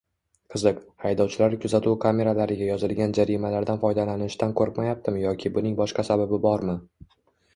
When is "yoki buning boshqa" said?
5.27-6.09